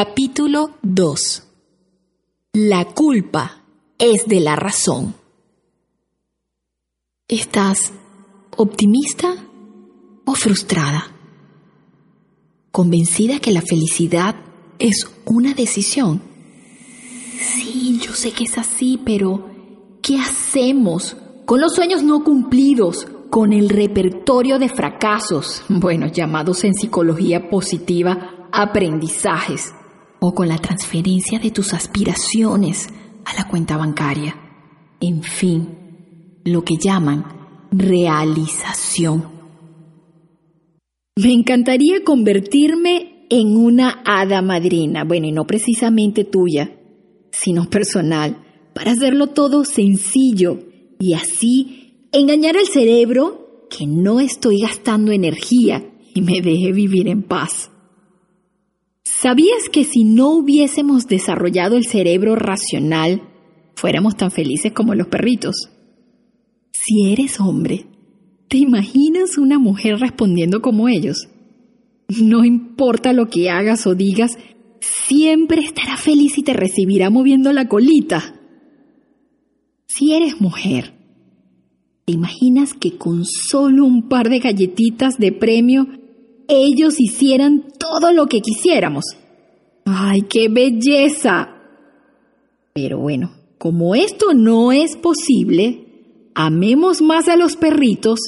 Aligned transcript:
Capítulo 0.00 0.78
2 0.82 1.42
La 2.52 2.84
culpa 2.84 3.64
es 3.98 4.26
de 4.28 4.38
la 4.38 4.54
razón. 4.54 5.16
¿Estás 7.26 7.92
optimista 8.56 9.34
o 10.24 10.34
frustrada? 10.36 11.04
¿Convencida 12.70 13.40
que 13.40 13.50
la 13.50 13.60
felicidad 13.60 14.36
es 14.78 15.10
una 15.24 15.52
decisión? 15.52 16.22
Sí, 17.40 17.98
yo 18.00 18.12
sé 18.12 18.30
que 18.30 18.44
es 18.44 18.56
así, 18.56 19.00
pero 19.04 19.50
¿qué 20.00 20.20
hacemos 20.20 21.16
con 21.44 21.60
los 21.60 21.74
sueños 21.74 22.04
no 22.04 22.22
cumplidos? 22.22 23.08
Con 23.30 23.52
el 23.52 23.68
repertorio 23.68 24.60
de 24.60 24.68
fracasos, 24.68 25.64
bueno, 25.68 26.06
llamados 26.06 26.62
en 26.62 26.74
psicología 26.74 27.50
positiva 27.50 28.36
aprendizajes, 28.52 29.74
o 30.20 30.34
con 30.34 30.48
la 30.48 30.58
transferencia 30.58 31.38
de 31.38 31.50
tus 31.50 31.74
aspiraciones 31.74 32.88
a 33.24 33.34
la 33.34 33.48
cuenta 33.48 33.76
bancaria. 33.76 34.34
En 35.00 35.22
fin, 35.22 36.40
lo 36.44 36.64
que 36.64 36.76
llaman 36.76 37.24
realización. 37.70 39.38
Me 41.16 41.32
encantaría 41.32 42.04
convertirme 42.04 43.26
en 43.30 43.56
una 43.56 44.02
hada 44.04 44.40
madrina, 44.40 45.04
bueno, 45.04 45.26
y 45.26 45.32
no 45.32 45.46
precisamente 45.46 46.24
tuya, 46.24 46.78
sino 47.30 47.68
personal, 47.68 48.38
para 48.74 48.92
hacerlo 48.92 49.28
todo 49.28 49.64
sencillo 49.64 50.60
y 50.98 51.14
así 51.14 52.08
engañar 52.12 52.56
al 52.56 52.66
cerebro 52.66 53.66
que 53.68 53.86
no 53.86 54.20
estoy 54.20 54.60
gastando 54.60 55.12
energía 55.12 55.84
y 56.14 56.22
me 56.22 56.40
deje 56.40 56.72
vivir 56.72 57.08
en 57.08 57.22
paz. 57.22 57.70
¿Sabías 59.20 59.68
que 59.72 59.82
si 59.82 60.04
no 60.04 60.30
hubiésemos 60.30 61.08
desarrollado 61.08 61.76
el 61.76 61.86
cerebro 61.86 62.36
racional, 62.36 63.22
fuéramos 63.74 64.16
tan 64.16 64.30
felices 64.30 64.70
como 64.70 64.94
los 64.94 65.08
perritos? 65.08 65.70
Si 66.70 67.10
eres 67.10 67.40
hombre, 67.40 67.86
¿te 68.46 68.58
imaginas 68.58 69.36
una 69.36 69.58
mujer 69.58 69.98
respondiendo 69.98 70.62
como 70.62 70.88
ellos? 70.88 71.28
No 72.08 72.44
importa 72.44 73.12
lo 73.12 73.26
que 73.26 73.50
hagas 73.50 73.88
o 73.88 73.96
digas, 73.96 74.38
siempre 74.80 75.62
estará 75.62 75.96
feliz 75.96 76.38
y 76.38 76.44
te 76.44 76.52
recibirá 76.52 77.10
moviendo 77.10 77.52
la 77.52 77.66
colita. 77.66 78.40
Si 79.88 80.14
eres 80.14 80.40
mujer, 80.40 80.94
¿te 82.04 82.12
imaginas 82.12 82.72
que 82.72 82.96
con 82.96 83.24
solo 83.24 83.84
un 83.84 84.08
par 84.08 84.28
de 84.28 84.38
galletitas 84.38 85.18
de 85.18 85.32
premio 85.32 85.88
ellos 86.48 86.98
hicieran 86.98 87.64
todo 87.78 88.12
lo 88.12 88.26
que 88.26 88.40
quisiéramos? 88.40 89.04
¡Ay, 89.84 90.22
qué 90.22 90.48
belleza! 90.48 91.54
Pero 92.72 92.98
bueno, 92.98 93.32
como 93.58 93.94
esto 93.94 94.34
no 94.34 94.72
es 94.72 94.96
posible, 94.96 96.30
amemos 96.34 97.02
más 97.02 97.28
a 97.28 97.36
los 97.36 97.56
perritos 97.56 98.20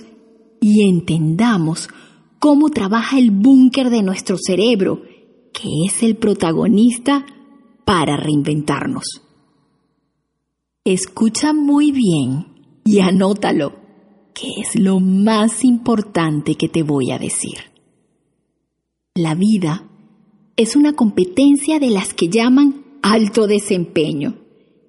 y 0.60 0.88
entendamos 0.88 1.88
cómo 2.38 2.70
trabaja 2.70 3.18
el 3.18 3.30
búnker 3.30 3.90
de 3.90 4.02
nuestro 4.02 4.36
cerebro 4.38 5.02
que 5.52 5.68
es 5.86 6.02
el 6.02 6.16
protagonista 6.16 7.26
para 7.84 8.16
reinventarnos. 8.16 9.04
Escucha 10.84 11.52
muy 11.52 11.92
bien 11.92 12.46
y 12.84 13.00
anótalo, 13.00 13.74
que 14.34 14.48
es 14.60 14.78
lo 14.78 15.00
más 15.00 15.64
importante 15.64 16.54
que 16.54 16.68
te 16.68 16.82
voy 16.82 17.10
a 17.10 17.18
decir. 17.18 17.58
La 19.16 19.34
vida 19.34 19.88
es 20.56 20.76
una 20.76 20.92
competencia 20.92 21.80
de 21.80 21.90
las 21.90 22.14
que 22.14 22.28
llaman 22.28 22.84
alto 23.02 23.48
desempeño, 23.48 24.36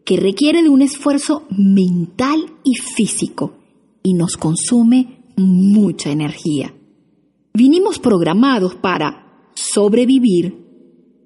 que 0.06 0.18
requiere 0.18 0.62
de 0.62 0.70
un 0.70 0.84
esfuerzo 0.84 1.48
mental 1.50 2.54
y 2.64 2.76
físico 2.76 3.56
y 4.04 4.14
nos 4.14 4.38
consume 4.38 5.24
mucha 5.38 6.12
energía. 6.12 6.72
Vinimos 7.56 7.98
programados 7.98 8.76
para 8.76 9.50
sobrevivir, 9.56 10.68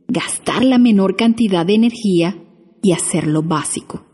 gastar 0.07 0.63
la 0.63 0.77
menor 0.77 1.17
cantidad 1.17 1.66
de 1.66 1.73
energía 1.73 2.41
y 2.81 2.94
hacer 2.94 3.27
lo 3.27 3.44
básico. 3.44 4.06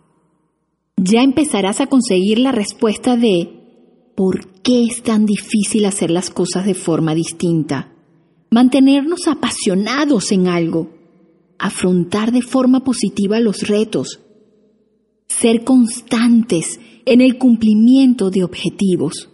Ya 0.98 1.22
empezarás 1.22 1.82
a 1.82 1.88
conseguir 1.88 2.40
la 2.40 2.52
respuesta 2.52 3.16
de 3.16 4.14
¿por 4.16 4.48
qué 4.64 4.86
es 4.86 5.04
tan 5.04 5.28
difícil 5.28 5.86
hacer 5.86 6.10
las 6.10 6.32
cosas 6.32 6.66
de 6.66 6.74
forma 6.74 7.14
distinta? 7.14 7.92
Mantenernos 8.54 9.30
apasionados 9.30 10.34
en 10.34 10.50
algo, 10.50 10.90
afrontar 11.58 12.34
de 12.34 12.42
forma 12.42 12.84
positiva 12.84 13.40
los 13.40 13.66
retos, 13.66 14.20
ser 15.30 15.64
constantes 15.64 16.78
en 17.06 17.22
el 17.22 17.38
cumplimiento 17.38 18.30
de 18.30 18.44
objetivos. 18.44 19.30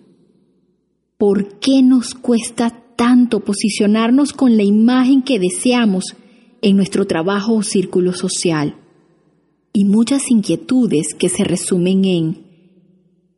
¿Por 1.18 1.58
qué 1.58 1.82
nos 1.82 2.14
cuesta 2.14 2.70
tanto 2.96 3.40
posicionarnos 3.40 4.34
con 4.34 4.56
la 4.56 4.62
imagen 4.62 5.24
que 5.24 5.40
deseamos 5.40 6.16
en 6.62 6.76
nuestro 6.76 7.08
trabajo 7.08 7.56
o 7.56 7.64
círculo 7.64 8.14
social 8.14 8.76
y 9.74 9.86
muchas 9.86 10.30
inquietudes 10.30 11.16
que 11.16 11.30
se 11.30 11.44
resumen 11.44 12.06
en 12.06 12.46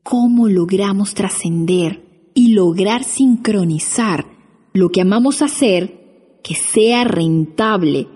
cómo 0.04 0.50
logramos 0.50 1.14
trascender 1.14 2.32
y 2.34 2.52
lograr 2.54 3.06
sincronizar 3.06 4.39
lo 4.74 4.90
que 4.90 5.02
amamos 5.02 5.42
hacer 5.42 6.00
que 6.44 6.56
sea 6.56 7.04
rentable 7.04 8.08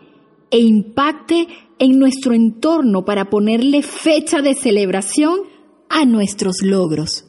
e 0.51 0.59
impacte 0.59 1.47
en 1.79 1.99
nuestro 1.99 2.33
entorno 2.33 3.05
para 3.05 3.29
ponerle 3.29 3.81
fecha 3.81 4.41
de 4.41 4.55
celebración 4.55 5.41
a 5.89 6.05
nuestros 6.05 6.61
logros. 6.61 7.25